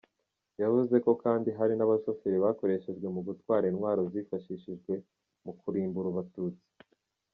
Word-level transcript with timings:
Yavuze 0.61 0.95
ko 1.05 1.11
kandi 1.23 1.49
hari 1.57 1.73
n’abashoferi 1.75 2.37
bakoreshejwe 2.45 3.07
mu 3.15 3.21
gutwara 3.27 3.65
intwaro 3.71 4.01
zifahishijwe 4.13 4.93
mu 5.45 5.51
kurimbura 5.59 6.07
abatutsi. 6.13 6.67